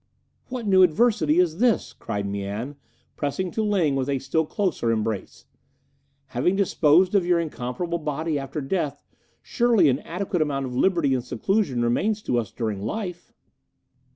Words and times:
"What 0.47 0.65
new 0.65 0.81
adversity 0.81 1.37
is 1.39 1.59
this?" 1.59 1.93
cried 1.93 2.25
Mian, 2.25 2.75
pressing 3.15 3.51
to 3.51 3.61
Ling 3.61 3.95
with 3.95 4.09
a 4.09 4.17
still 4.17 4.47
closer 4.47 4.89
embrace. 4.89 5.45
"Having 6.29 6.55
disposed 6.55 7.13
of 7.13 7.23
your 7.23 7.39
incomparable 7.39 7.99
body 7.99 8.39
after 8.39 8.61
death, 8.61 9.05
surely 9.43 9.89
an 9.89 9.99
adequate 9.99 10.41
amount 10.41 10.65
of 10.65 10.75
liberty 10.75 11.13
and 11.13 11.23
seclusion 11.23 11.83
remains 11.83 12.23
to 12.23 12.39
us 12.39 12.51
during 12.51 12.81
life." 12.81 13.31